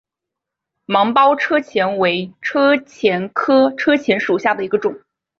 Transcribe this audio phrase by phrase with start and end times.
[0.87, 4.99] 芒苞车前为车前科车前属下的一个种。